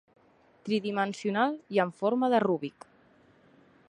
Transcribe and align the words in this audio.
Tridimensional 0.69 1.53
i 1.77 1.81
amb 1.85 1.99
forma 2.01 2.31
de 2.35 2.39
Rubik. 2.47 2.89